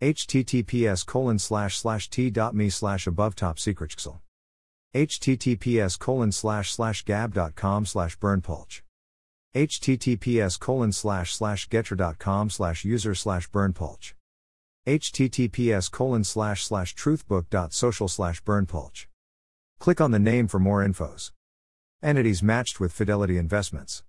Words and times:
Https 0.00 1.04
colon 1.04 1.38
slash 1.38 1.76
slash 1.76 2.08
t.me 2.08 2.70
slash 2.70 3.06
above 3.06 3.34
top 3.34 3.58
secret 3.58 3.94
https 4.94 5.98
colon 5.98 6.32
slash 6.32 6.72
slash 6.72 7.02
gab.com 7.04 7.84
slash 7.84 8.18
berndpulch 8.18 8.80
https 9.54 10.58
colon 10.58 10.90
slash 10.90 11.34
slash 11.34 11.68
getter.com 11.68 12.48
slash 12.48 12.84
user 12.84 13.14
slash 13.14 13.50
berndpulch 13.50 14.14
https 14.86 15.90
colon 15.90 16.24
slash 16.24 16.64
slash 16.64 16.94
truthbook.social 16.94 18.08
slash 18.08 18.42
berndpulch 18.42 19.06
click 19.78 20.00
on 20.00 20.10
the 20.10 20.18
name 20.18 20.48
for 20.48 20.58
more 20.58 20.82
infos. 20.82 21.30
Entities 22.02 22.42
matched 22.42 22.80
with 22.80 22.92
fidelity 22.92 23.36
investments 23.36 24.02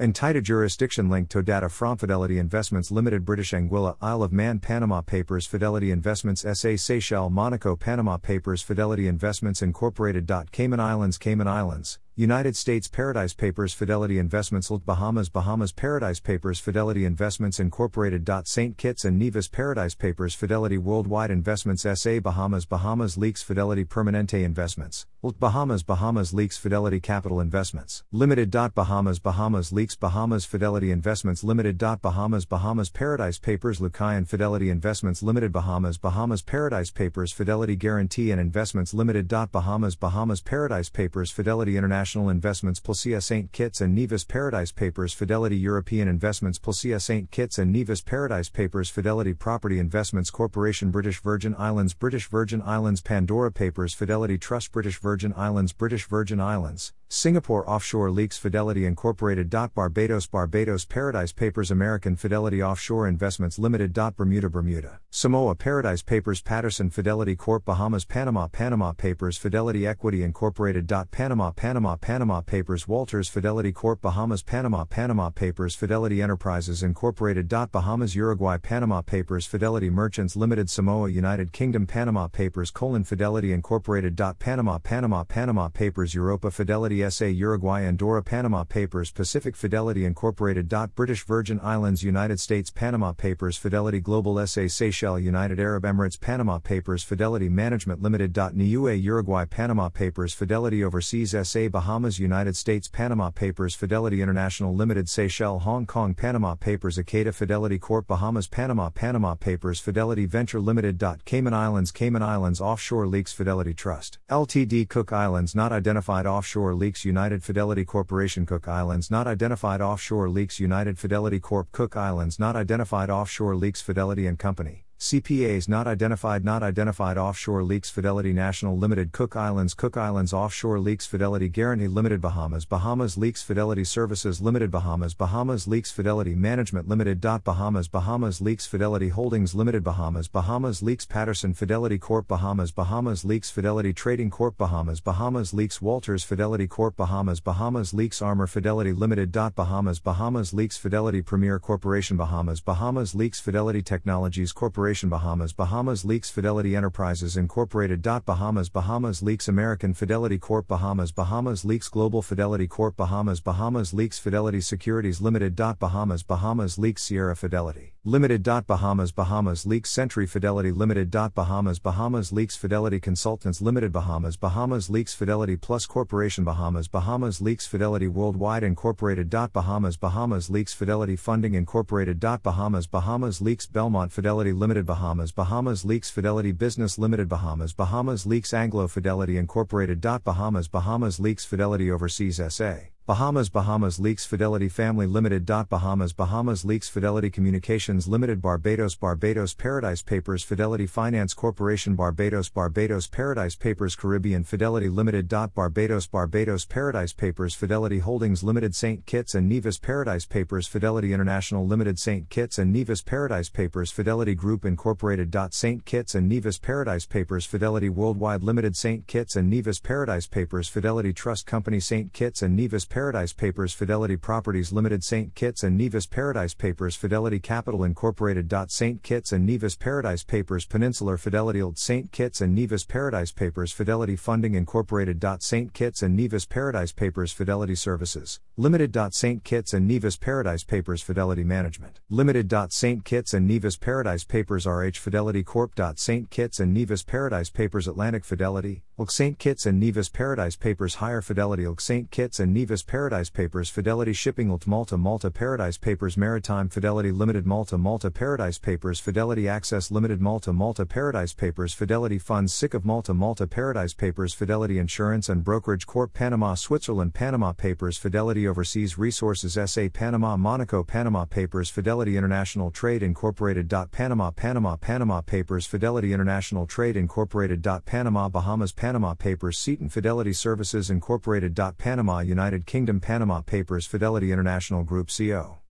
Entita 0.00 0.42
jurisdiction 0.42 1.08
link 1.08 1.28
to 1.28 1.40
data 1.40 1.68
from 1.68 1.96
Fidelity 1.96 2.36
Investments 2.36 2.90
Limited 2.90 3.24
British 3.24 3.52
Anguilla 3.52 3.96
Isle 4.00 4.24
of 4.24 4.32
Man 4.32 4.58
Panama 4.58 5.02
Papers 5.02 5.46
Fidelity 5.46 5.92
Investments 5.92 6.40
SA 6.40 6.74
Seychelles 6.74 7.30
Monaco 7.30 7.76
Panama 7.76 8.16
Papers 8.16 8.60
Fidelity 8.60 9.06
Investments 9.06 9.62
Incorporated. 9.62 10.28
Cayman 10.50 10.80
Islands 10.80 11.16
Cayman 11.16 11.46
Islands 11.46 12.00
United 12.16 12.54
States 12.54 12.86
Paradise 12.86 13.34
Papers 13.34 13.74
Fidelity 13.74 14.20
Investments 14.20 14.70
LT 14.70 14.86
Bahamas 14.86 15.28
Bahamas 15.28 15.72
Paradise 15.72 16.20
Papers 16.20 16.60
Fidelity 16.60 17.04
Investments 17.04 17.58
Incorporated. 17.58 18.30
St. 18.44 18.78
Kitts 18.78 19.04
and 19.04 19.18
Nevis 19.18 19.48
Paradise 19.48 19.96
Papers 19.96 20.32
Fidelity 20.32 20.78
Worldwide 20.78 21.32
Investments 21.32 21.82
SA 21.82 22.20
Bahamas 22.20 22.66
Bahamas 22.66 23.18
Leaks 23.18 23.42
Fidelity 23.42 23.84
Permanente 23.84 24.44
Investments 24.44 25.06
LT 25.24 25.40
Bahamas 25.40 25.82
Bahamas 25.82 26.32
Leaks 26.32 26.56
Fidelity 26.56 27.00
Capital 27.00 27.40
Investments 27.40 28.04
Limited. 28.12 28.48
Bahamas 28.52 29.18
Bahamas 29.18 29.72
Leaks 29.72 29.96
Bahamas 29.96 30.44
Fidelity 30.44 30.92
Investments 30.92 31.42
Limited. 31.42 31.78
Bahamas 31.78 32.46
Bahamas 32.46 32.90
Paradise 32.90 33.38
Papers 33.38 33.80
Lucayan 33.80 34.24
Fidelity 34.24 34.70
Investments 34.70 35.20
Limited 35.20 35.50
Bahamas 35.50 35.98
Bahamas 35.98 36.42
Paradise 36.42 36.92
Papers 36.92 37.32
Fidelity 37.32 37.74
Guarantee 37.74 38.30
and 38.30 38.40
Investments 38.40 38.94
Limited. 38.94 39.26
Bahamas 39.26 39.96
Bahamas 39.96 40.42
Paradise 40.42 40.90
Papers 40.90 41.32
Fidelity 41.32 41.76
International 41.76 42.03
International 42.04 42.28
Investments 42.28 42.80
Placia 42.80 43.18
St. 43.18 43.50
Kitts 43.50 43.80
and 43.80 43.94
Nevis 43.94 44.24
Paradise 44.24 44.72
Papers 44.72 45.14
Fidelity 45.14 45.56
European 45.56 46.06
Investments 46.06 46.58
Placia 46.58 47.00
St. 47.00 47.30
Kitts 47.30 47.58
and 47.58 47.72
Nevis 47.72 48.02
Paradise 48.02 48.50
Papers 48.50 48.90
Fidelity 48.90 49.32
Property 49.32 49.78
Investments 49.78 50.28
Corporation 50.28 50.90
British 50.90 51.22
Virgin 51.22 51.54
Islands 51.58 51.94
British 51.94 52.28
Virgin 52.28 52.60
Islands 52.60 53.00
Pandora 53.00 53.50
Papers 53.50 53.94
Fidelity 53.94 54.36
Trust 54.36 54.70
British 54.70 54.98
Virgin 54.98 55.32
Islands 55.34 55.72
British 55.72 56.06
Virgin 56.06 56.40
Islands 56.40 56.92
Singapore 57.08 57.68
Offshore 57.68 58.10
Leaks 58.10 58.38
Fidelity 58.38 58.86
Incorporated. 58.86 59.48
Barbados 59.50 60.26
Barbados 60.26 60.84
Paradise 60.84 61.32
Papers. 61.32 61.70
American 61.70 62.16
Fidelity 62.16 62.62
Offshore 62.62 63.06
Investments 63.06 63.58
Limited. 63.58 63.92
Bermuda 63.92 64.48
Bermuda. 64.48 65.00
Samoa 65.10 65.54
Paradise 65.54 66.02
Papers. 66.02 66.42
Patterson 66.42 66.90
Fidelity 66.90 67.36
Corp. 67.36 67.64
Bahamas 67.64 68.04
Panama 68.04 68.48
Panama 68.48 68.92
Papers. 68.92 69.36
Fidelity 69.36 69.86
Equity 69.86 70.22
Incorporated. 70.22 70.88
Panama 71.10 71.52
Panama 71.52 71.96
Panama 71.96 72.40
Papers. 72.40 72.88
Walters 72.88 73.28
Fidelity 73.28 73.70
Corp. 73.70 74.00
Bahamas 74.00 74.42
Panama 74.42 74.84
Panama 74.84 75.30
Papers. 75.30 75.74
Fidelity 75.76 76.20
Enterprises 76.20 76.82
Incorporated. 76.82 77.48
Bahamas 77.48 78.16
Uruguay 78.16 78.56
Panama 78.58 79.02
Papers. 79.02 79.46
Fidelity 79.46 79.90
Merchants 79.90 80.36
Limited. 80.36 80.68
Samoa 80.68 81.10
United 81.10 81.52
Kingdom 81.52 81.86
Panama 81.86 82.26
Papers. 82.28 82.70
Colon 82.70 83.04
Fidelity 83.04 83.52
Incorporated. 83.52 84.20
Panama 84.38 84.78
Panama 84.78 85.22
Panama 85.22 85.68
Papers. 85.68 86.14
Europa 86.14 86.50
Fidelity 86.50 86.93
SA 87.10 87.26
Uruguay 87.26 87.82
Andorra 87.84 88.22
Panama 88.22 88.64
Papers 88.64 89.10
Pacific 89.10 89.56
Fidelity 89.56 90.04
Incorporated. 90.04 90.72
British 90.94 91.24
Virgin 91.24 91.60
Islands 91.62 92.02
United 92.02 92.38
States 92.38 92.70
Panama 92.70 93.12
Papers 93.12 93.56
Fidelity 93.56 94.00
Global 94.00 94.46
SA 94.46 94.66
Seychelles 94.68 95.22
United 95.22 95.58
Arab 95.58 95.84
Emirates 95.84 96.20
Panama 96.20 96.58
Papers 96.58 97.02
Fidelity 97.02 97.48
Management 97.48 98.02
Limited. 98.02 98.34
Niue 98.54 98.94
Uruguay 98.94 99.44
Panama 99.44 99.88
Papers 99.88 100.34
Fidelity 100.34 100.84
Overseas 100.84 101.34
SA 101.42 101.68
Bahamas 101.68 102.18
United 102.18 102.56
States 102.56 102.88
Panama 102.88 103.30
Papers 103.30 103.74
Fidelity 103.74 104.22
International 104.22 104.74
Limited 104.74 105.08
Seychelles 105.08 105.62
Hong 105.62 105.86
Kong 105.86 106.14
Panama 106.14 106.54
Papers 106.54 106.98
Akata 106.98 107.34
Fidelity 107.34 107.78
Corp 107.78 108.06
Bahamas 108.06 108.46
Panama 108.46 108.90
Panama 108.90 109.34
Papers 109.34 109.80
Fidelity 109.80 110.26
Venture 110.26 110.60
Limited. 110.60 111.02
Cayman 111.24 111.54
Islands 111.54 111.90
Cayman 111.90 112.22
Islands 112.22 112.60
Offshore 112.60 113.06
Leaks 113.06 113.32
Fidelity 113.32 113.74
Trust 113.74 114.18
Ltd 114.30 114.88
Cook 114.88 115.12
Islands 115.12 115.54
Not 115.54 115.72
Identified 115.72 116.26
Offshore 116.26 116.74
Leaks 116.74 116.83
Leaks 116.84 117.02
United 117.02 117.42
Fidelity 117.42 117.82
Corporation 117.82 118.44
Cook 118.44 118.68
Islands 118.68 119.10
Not 119.10 119.26
Identified 119.26 119.80
Offshore 119.80 120.28
Leaks 120.28 120.60
United 120.60 120.98
Fidelity 120.98 121.40
Corp 121.40 121.72
Cook 121.72 121.96
Islands 121.96 122.38
Not 122.38 122.56
Identified 122.56 123.08
Offshore 123.08 123.56
Leaks 123.56 123.80
Fidelity 123.80 124.26
and 124.26 124.38
Company 124.38 124.83
CPAs 124.98 125.68
not 125.68 125.88
identified 125.88 126.44
not 126.44 126.62
identified 126.62 127.18
offshore 127.18 127.64
leaks. 127.64 127.90
Fidelity 127.90 128.32
National 128.32 128.78
Limited 128.78 129.10
Cook 129.10 129.34
Islands 129.34 129.74
Cook 129.74 129.96
Islands 129.96 130.32
offshore 130.32 130.78
leaks. 130.78 131.04
Fidelity 131.04 131.48
Guarantee 131.48 131.88
Limited 131.88 132.20
Bahamas 132.20 132.64
Bahamas 132.64 133.18
Leaks. 133.18 133.42
Fidelity 133.42 133.82
Services 133.82 134.40
Limited 134.40 134.70
Bahamas 134.70 135.12
Bahamas 135.12 135.66
Leaks. 135.66 135.90
Fidelity 135.90 136.36
Management 136.36 136.88
Limited. 136.88 137.20
Bahamas 137.20 137.88
Bahamas 137.88 138.40
Leaks. 138.40 138.66
Fidelity 138.66 139.08
Holdings 139.08 139.52
Limited 139.54 139.82
Bahamas 139.82 140.28
Bahamas 140.28 140.80
Leaks. 140.80 141.04
Patterson 141.04 141.52
Fidelity 141.52 141.98
Corp 141.98 142.28
Bahamas 142.28 142.70
Bahamas 142.70 143.24
Leaks. 143.24 143.50
Fidelity 143.50 143.92
Trading 143.92 144.30
Corp 144.30 144.56
Bahamas 144.56 145.00
Bahamas 145.00 145.52
Leaks. 145.52 145.82
Walters 145.82 146.22
Fidelity 146.22 146.68
Corp 146.68 146.96
Bahamas 146.96 147.40
Bahamas 147.40 147.92
Leaks. 147.92 148.22
Armor 148.22 148.46
Fidelity 148.46 148.92
Limited. 148.92 149.32
Bahamas 149.32 149.98
Bahamas 149.98 150.54
Leaks. 150.54 150.78
Fidelity 150.78 151.20
Premier 151.20 151.58
Corporation 151.58 152.16
Bahamas 152.16 152.60
Bahamas 152.60 153.14
Leaks. 153.14 153.40
Fidelity 153.40 153.82
Technologies 153.82 154.52
Corporation 154.52 154.93
Corporation 154.94 155.08
Bahamas 155.08 155.52
Bahamas 155.52 156.04
Leaks 156.04 156.30
Fidelity 156.30 156.76
Enterprises 156.76 157.36
Incorporated. 157.36 158.00
Bahamas 158.00 158.68
Bahamas 158.68 159.22
Leaks 159.24 159.48
American 159.48 159.92
Fidelity 159.92 160.38
Corp 160.38 160.68
Bahamas 160.68 161.10
Bahamas 161.10 161.64
Leaks 161.64 161.88
Global 161.88 162.22
Fidelity 162.22 162.68
Corp 162.68 162.96
Bahamas 162.96 163.40
Bahamas 163.40 163.92
Leaks 163.92 164.20
Fidelity 164.20 164.60
Securities 164.60 165.20
Limited. 165.20 165.56
Bahamas 165.56 166.22
Bahamas 166.22 166.78
Leaks 166.78 167.02
Sierra 167.02 167.34
Fidelity 167.34 167.93
Limited. 168.06 168.42
Bahamas 168.66 169.12
Bahamas 169.12 169.64
Leaks 169.64 169.90
Century 169.90 170.26
Fidelity 170.26 170.70
Limited. 170.72 171.10
Bahamas 171.10 171.78
Bahamas 171.78 172.32
Leaks 172.32 172.54
Fidelity 172.54 173.00
Consultants 173.00 173.62
Limited. 173.62 173.92
Bahamas 173.92 174.36
Bahamas 174.36 174.90
Leaks 174.90 175.14
Fidelity 175.14 175.56
Plus 175.56 175.86
Corporation 175.86 176.44
Bahamas 176.44 176.86
Bahamas 176.86 177.40
Leaks 177.40 177.66
Fidelity 177.66 178.06
Worldwide 178.06 178.62
Incorporated. 178.62 179.30
Bahamas 179.30 179.96
Bahamas 179.96 180.50
Leaks 180.50 180.74
Fidelity 180.74 181.16
Funding 181.16 181.54
Incorporated. 181.54 182.20
Bahamas 182.20 182.86
Bahamas 182.86 183.40
Leaks 183.40 183.66
Belmont 183.66 184.12
Fidelity 184.12 184.52
Limited. 184.52 184.84
Bahamas 184.84 185.32
Bahamas 185.32 185.82
Leaks 185.82 186.10
Fidelity 186.10 186.52
Business 186.52 186.98
Limited 186.98 187.26
Bahamas 187.26 187.72
Bahamas 187.72 188.26
Leaks 188.26 188.52
Anglo 188.52 188.86
Fidelity 188.86 189.38
Incorporated. 189.38 190.02
Bahamas 190.02 190.68
Bahamas 190.68 191.18
Leaks 191.18 191.46
Fidelity 191.46 191.90
Overseas 191.90 192.38
SA 192.48 192.93
Bahamas 193.06 193.50
Bahamas 193.50 194.00
Leaks 194.00 194.24
Fidelity 194.24 194.66
Family 194.66 195.06
Limited. 195.06 195.44
Bahamas 195.44 196.14
Bahamas 196.14 196.64
Leaks 196.64 196.88
Fidelity 196.88 197.28
Communications 197.28 198.08
Limited 198.08 198.40
Barbados 198.40 198.94
Barbados 198.94 199.52
Paradise 199.52 200.00
Papers 200.00 200.42
Fidelity 200.42 200.86
Finance 200.86 201.34
Corporation 201.34 201.94
Barbados 201.96 202.48
Barbados 202.48 203.06
Paradise 203.06 203.56
Papers 203.56 203.94
Caribbean 203.94 204.42
Fidelity 204.42 204.88
Limited. 204.88 205.28
Barbados 205.28 206.06
Barbados 206.06 206.64
Paradise 206.64 207.12
Papers 207.12 207.54
Fidelity 207.54 207.98
Holdings 207.98 208.42
Limited 208.42 208.74
St. 208.74 209.04
Kitts 209.04 209.34
and 209.34 209.50
Nevis 209.50 209.78
Paradise 209.78 210.24
Papers 210.24 210.66
Fidelity 210.66 211.12
International 211.12 211.66
Limited 211.66 211.98
St. 211.98 212.30
Kitts 212.30 212.58
and 212.58 212.72
Nevis 212.72 213.02
Paradise 213.02 213.50
Papers 213.50 213.90
Fidelity 213.90 214.34
Group 214.34 214.64
Incorporated. 214.64 215.36
St. 215.50 215.84
Kitts 215.84 216.14
and 216.14 216.26
Nevis 216.26 216.56
Paradise 216.56 217.04
Papers 217.04 217.44
Fidelity 217.44 217.90
Worldwide 217.90 218.42
Limited 218.42 218.74
St. 218.74 219.06
Kitts 219.06 219.36
and 219.36 219.50
Nevis 219.50 219.78
Paradise 219.78 220.26
Papers 220.26 220.68
Fidelity 220.68 221.12
Trust 221.12 221.44
Company 221.44 221.80
St. 221.80 222.10
Kitts 222.14 222.40
and 222.40 222.56
Nevis 222.56 222.86
Paradise 222.94 223.32
Papers 223.32 223.72
Fidelity 223.72 224.16
Properties 224.16 224.72
Limited 224.72 225.02
St. 225.02 225.34
Kitts 225.34 225.64
and 225.64 225.76
Nevis 225.76 226.06
Paradise 226.06 226.54
Papers 226.54 226.94
Fidelity 226.94 227.40
Capital 227.40 227.82
Incorporated. 227.82 228.54
St. 228.68 229.02
Kitts 229.02 229.32
and 229.32 229.44
Nevis 229.44 229.74
Paradise 229.74 230.22
Papers 230.22 230.64
Peninsular 230.64 231.16
Fidelity 231.16 231.60
Old 231.60 231.76
St. 231.76 232.12
Kitts 232.12 232.40
and 232.40 232.54
Nevis 232.54 232.84
Paradise 232.84 233.32
Papers 233.32 233.72
Fidelity 233.72 234.14
Funding 234.14 234.54
Incorporated. 234.54 235.20
St. 235.40 235.72
Kitts 235.72 236.04
and 236.04 236.14
Nevis 236.14 236.46
Paradise 236.46 236.92
Papers 236.92 237.32
Fidelity 237.32 237.74
Services 237.74 238.38
Limited. 238.56 238.96
St. 239.10 239.42
Kitts 239.42 239.74
and 239.74 239.88
Nevis 239.88 240.16
Paradise 240.16 240.62
Papers 240.62 241.02
Fidelity 241.02 241.42
Management 241.42 241.98
Limited. 242.08 242.54
St. 242.68 243.04
Kitts 243.04 243.34
and 243.34 243.48
Nevis 243.48 243.76
Paradise 243.76 244.22
Papers 244.22 244.66
RH 244.66 244.92
Fidelity 245.00 245.42
Corp. 245.42 245.72
St. 245.96 246.30
Kitts 246.30 246.60
and 246.60 246.72
Nevis 246.72 247.02
Paradise 247.02 247.50
Papers 247.50 247.88
Atlantic 247.88 248.24
Fidelity 248.24 248.84
Ilk 248.96 249.10
St. 249.10 249.40
Kitts 249.40 249.66
and 249.66 249.80
Nevis 249.80 250.08
Paradise 250.08 250.54
Papers 250.54 250.94
Higher 250.96 251.20
Fidelity 251.20 251.64
Ilk 251.64 251.80
St. 251.80 252.12
Kitts 252.12 252.38
and 252.38 252.54
Nevis 252.54 252.83
Paradise 252.84 253.30
Papers 253.30 253.68
Fidelity 253.68 254.12
Shipping 254.12 254.50
Ilk 254.50 254.66
Malta 254.66 254.96
Malta 254.96 255.30
Paradise 255.30 255.76
Papers 255.78 256.16
Maritime 256.16 256.68
Fidelity 256.68 257.10
Limited 257.10 257.46
Malta 257.46 257.76
Malta 257.76 258.10
Paradise 258.10 258.58
Papers 258.58 259.00
Fidelity 259.00 259.48
Access 259.48 259.90
Limited 259.90 260.20
Malta 260.20 260.52
Malta 260.52 260.86
Paradise 260.86 261.32
Papers 261.32 261.74
Fidelity 261.74 262.18
Funds 262.18 262.52
SICAV 262.52 262.84
Malta 262.84 263.12
Malta 263.12 263.46
Paradise 263.48 263.94
Papers 263.94 264.34
Fidelity 264.34 264.78
Insurance 264.78 265.28
and 265.28 265.42
Brokerage 265.42 265.86
Corp 265.86 266.12
Panama 266.12 266.54
Switzerland 266.54 267.14
Panama 267.14 267.52
Papers 267.52 267.96
Fidelity 267.96 268.46
Overseas 268.46 268.98
Resources 268.98 269.58
SA 269.70 269.88
Panama 269.88 270.36
Monaco 270.36 270.84
Panama 270.84 271.24
Papers 271.24 271.70
Fidelity 271.70 272.16
International 272.16 272.70
Trade 272.70 273.02
Incorporated. 273.02 273.68
Panama 273.90 274.30
Panama 274.30 274.76
Panama 274.76 275.20
Papers 275.22 275.66
Fidelity 275.66 276.12
International 276.12 276.66
Trade 276.66 276.96
Incorporated. 276.96 277.66
Panama 277.86 278.28
Bahamas 278.28 278.72
Panama 278.72 279.14
Papers 279.14 279.58
Seton 279.58 279.88
Fidelity 279.88 280.32
Services 280.32 280.90
Incorporated. 280.90 281.58
Panama 281.78 282.20
United 282.20 282.66
Kingdom 282.66 282.73
Panama 282.98 283.40
Papers 283.40 283.86
Fidelity 283.86 284.32
International 284.32 284.82
Group 284.82 285.08
CO. 285.08 285.63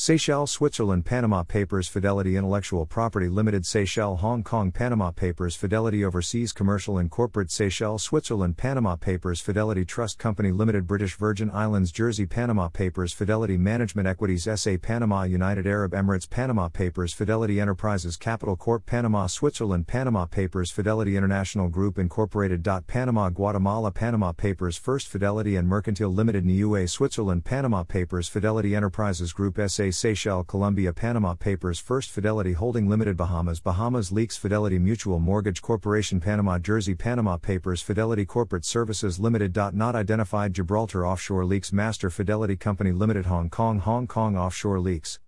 Seychelles 0.00 0.52
Switzerland 0.52 1.04
Panama 1.04 1.42
Papers 1.42 1.88
Fidelity 1.88 2.36
Intellectual 2.36 2.86
Property 2.86 3.26
Limited 3.28 3.66
Seychelles 3.66 4.20
Hong 4.20 4.44
Kong 4.44 4.70
Panama 4.70 5.10
Papers 5.10 5.56
Fidelity 5.56 6.04
Overseas 6.04 6.52
Commercial 6.52 6.98
and 6.98 7.10
Corporate 7.10 7.50
Seychelles 7.50 8.04
Switzerland 8.04 8.56
Panama 8.56 8.94
Papers 8.94 9.40
Fidelity 9.40 9.84
Trust 9.84 10.16
Company 10.16 10.52
Limited 10.52 10.86
British 10.86 11.16
Virgin 11.16 11.50
Islands 11.50 11.90
Jersey 11.90 12.26
Panama 12.26 12.68
Papers 12.68 13.12
Fidelity 13.12 13.56
Management 13.56 14.06
Equities 14.06 14.46
SA 14.54 14.76
Panama 14.80 15.24
United 15.24 15.66
Arab 15.66 15.90
Emirates 15.90 16.30
Panama 16.30 16.68
Papers 16.68 17.12
Fidelity 17.12 17.60
Enterprises 17.60 18.16
Capital 18.16 18.54
Corp 18.54 18.86
Panama 18.86 19.26
Switzerland 19.26 19.88
Panama 19.88 20.26
Papers 20.26 20.70
Fidelity 20.70 21.16
International 21.16 21.68
Group 21.68 21.98
Incorporated. 21.98 22.64
Panama 22.86 23.30
Guatemala 23.30 23.90
Panama 23.90 24.30
Papers 24.30 24.76
First 24.76 25.08
Fidelity 25.08 25.56
and 25.56 25.66
Mercantile 25.66 26.14
Limited 26.14 26.44
Niue 26.46 26.86
Switzerland 26.88 27.44
Panama 27.44 27.82
Papers 27.82 28.28
Fidelity 28.28 28.76
Enterprises 28.76 29.32
Group 29.32 29.58
SA 29.68 29.87
Seychelles 29.90 30.46
Colombia 30.46 30.92
Panama 30.92 31.34
Papers 31.34 31.78
First 31.78 32.10
Fidelity 32.10 32.52
Holding 32.52 32.88
Limited 32.88 33.16
Bahamas 33.16 33.60
Bahamas 33.60 34.12
Leaks 34.12 34.36
Fidelity 34.36 34.78
Mutual 34.78 35.18
Mortgage 35.18 35.62
Corporation 35.62 36.20
Panama 36.20 36.58
Jersey 36.58 36.94
Panama 36.94 37.36
Papers 37.36 37.82
Fidelity 37.82 38.24
Corporate 38.24 38.64
Services 38.64 39.18
Limited. 39.18 39.56
Not 39.56 39.94
identified 39.94 40.54
Gibraltar 40.54 41.06
Offshore 41.06 41.44
Leaks 41.44 41.72
Master 41.72 42.10
Fidelity 42.10 42.56
Company 42.56 42.92
Limited 42.92 43.26
Hong 43.26 43.50
Kong 43.50 43.80
Hong 43.80 44.06
Kong 44.06 44.36
Offshore 44.36 44.80
Leaks 44.80 45.18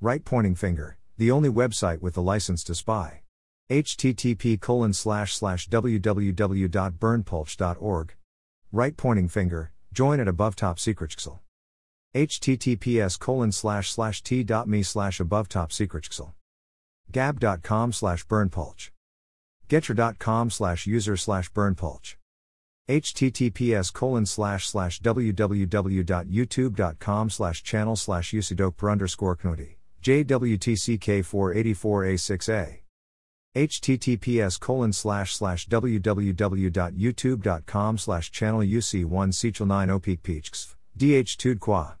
Right 0.00 0.24
pointing 0.24 0.54
finger, 0.54 0.96
the 1.16 1.30
only 1.30 1.48
website 1.48 2.02
with 2.02 2.14
the 2.14 2.22
license 2.22 2.64
to 2.64 2.74
spy. 2.74 3.22
http 3.70 4.60
colon 4.60 4.92
slash 4.92 5.34
slash 5.34 5.68
www.berndpulch.org. 5.68 8.14
Right 8.72 8.96
pointing 8.96 9.28
finger, 9.28 9.72
join 9.92 10.20
at 10.20 10.28
above 10.28 10.56
top 10.56 10.80
secret 10.80 11.12
https 12.14 13.18
colon 13.18 13.50
slash 13.50 13.90
slash 13.90 14.22
t.me 14.22 14.82
slash 14.82 15.20
above 15.20 15.48
top 15.48 15.72
secret 15.72 16.06
gab.com 17.10 17.92
slash 17.92 18.26
berndpulch 18.26 18.90
getter.com 19.68 20.50
slash 20.50 20.86
user 20.86 21.16
slash 21.16 21.50
berndpulch 21.52 22.16
https 22.88 23.92
colon 23.92 24.24
slash 24.26 24.68
slash 24.68 25.00
www.youtube.com 25.00 27.30
slash 27.30 27.62
channel 27.62 27.96
slash 27.96 28.32
usidok 28.32 28.90
underscore 28.90 29.36
knuti 29.36 29.76
jwtck 30.02 31.24
484a6a 31.24 32.80
https 33.56 34.60
colon 34.60 34.92
slash 34.92 35.34
slash 35.34 35.66
www.youtube.com 35.68 37.98
slash 37.98 38.30
channel 38.30 38.60
uc1 38.60 39.32
sechel 39.32 39.66
9 39.66 39.88
opik 39.88 40.20
peachksv 40.20 40.74
dh 40.96 41.36
tud 41.38 41.58
qua 41.60 41.96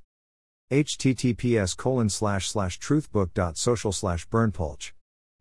https 0.74 1.76
colon 1.76 2.08
slash 2.08 2.48
slash 2.48 2.80
truthbook.social 2.80 3.92
slash 3.92 4.26
berndpulch. 4.28 4.90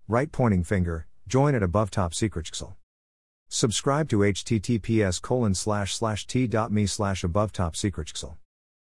Right 0.07 0.31
pointing 0.31 0.63
finger, 0.63 1.07
join 1.27 1.55
at 1.55 1.63
above 1.63 1.89
top 1.89 2.13
secret 2.13 2.51
Subscribe 3.47 4.07
to 4.09 4.19
https 4.19 5.19
colon 5.19 5.55
slash 5.55 5.95
slash 5.95 6.27
t.me 6.27 6.85
slash 6.85 7.23
above 7.23 7.51
top 7.51 7.75
secret 7.75 8.13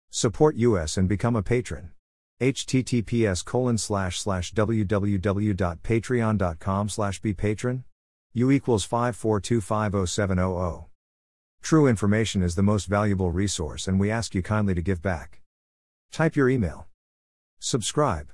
Support 0.10 0.56
us 0.56 0.98
and 0.98 1.08
become 1.08 1.36
a 1.36 1.44
patron. 1.44 1.92
https 2.42 3.46
colon 3.46 3.78
slash 3.78 4.20
slash 4.20 4.52
www.patreon.com 4.54 6.90
slash 6.90 7.22
be 7.22 7.36
patron. 7.36 7.84
U 8.34 8.50
equals 8.50 8.88
542507000. 8.88 10.86
True 11.62 11.88
information 11.88 12.42
is 12.42 12.56
the 12.56 12.64
most 12.64 12.88
valuable 12.88 13.30
resource 13.30 13.88
and 13.88 14.00
we 14.00 14.10
ask 14.10 14.34
you 14.34 14.42
kindly 14.42 14.74
to 14.74 14.82
give 14.82 15.00
back. 15.00 15.43
Type 16.14 16.36
your 16.36 16.48
email. 16.48 16.88
Subscribe. 17.60 18.28